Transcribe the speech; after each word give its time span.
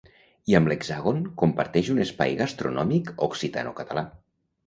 i 0.51 0.55
amb 0.59 0.69
l'Hexàgon 0.69 1.19
comparteix 1.41 1.91
un 1.97 2.01
espai 2.07 2.33
gastronòmic 2.41 3.13
occitano-català 3.27 4.07